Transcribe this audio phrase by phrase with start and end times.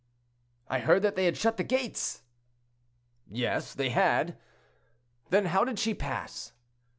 [0.67, 2.23] "I heard that they had shut the gates."
[3.27, 4.35] "Yes, they had."
[5.29, 6.53] "Then, how did she pass."